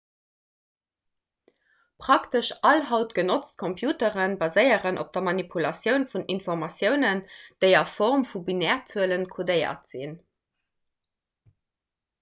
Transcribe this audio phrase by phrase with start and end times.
[2.03, 7.23] praktesch all haut genotzt computere baséieren op der manipulatioun vun informatiounen
[7.67, 10.17] déi a form vu binärzuele kodéiert sinn